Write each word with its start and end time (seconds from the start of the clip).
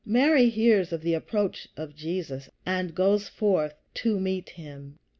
Martha 0.03 0.45
hears 0.45 0.91
of 0.91 1.01
the 1.03 1.13
approach 1.13 1.67
of 1.77 1.95
Jesus, 1.95 2.49
and 2.65 2.95
goes 2.95 3.29
forth 3.29 3.75
to 3.93 4.19
meet 4.19 4.49
him. 4.49 4.97